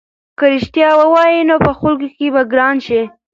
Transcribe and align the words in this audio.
که 0.37 0.45
رښتیا 0.53 0.89
ووایې 0.99 1.39
نو 1.49 1.55
په 1.65 1.71
خلکو 1.79 2.07
کې 2.17 2.27
به 2.33 2.41
ګران 2.51 2.77
شې. 2.85 3.01